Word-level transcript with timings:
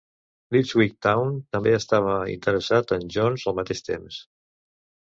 L'Ipswich 0.55 0.95
Town 1.07 1.35
també 1.57 1.75
estava 1.81 2.17
interessat 2.37 2.95
en 2.99 3.07
Jones 3.19 3.47
al 3.53 3.61
mateix 3.63 3.89
temps. 3.93 4.23